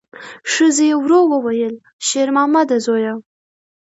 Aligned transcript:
ښځې 0.53 0.89
ورو 1.01 1.19
وویل: 1.31 1.75
شېرمامده 2.07 2.77
زویه! 2.85 3.13